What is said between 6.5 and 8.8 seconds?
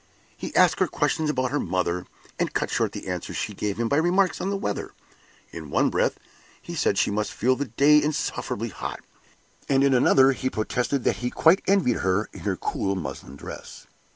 he said she must feel the day insufferably